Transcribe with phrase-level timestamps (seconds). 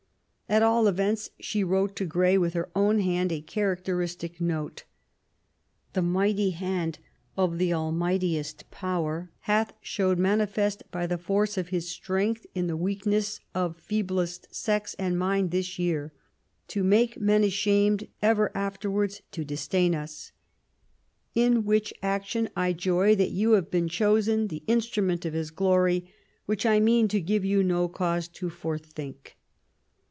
[0.49, 4.83] At all events she wrote to Grey, with her own hand,* a characteristic note:
[5.93, 6.99] The mighty hand
[7.37, 12.67] of the Al mightiest power hath showed manifest by the force of His strength in
[12.67, 16.11] the weakness of feeblest sex and mind this year,
[16.67, 20.33] to make men ashamed ever after wards to disdain us.
[21.33, 26.11] In which action I joy that you have been chosen the instrument of His glory,
[26.45, 29.37] which I mean to give you no cause to forethink."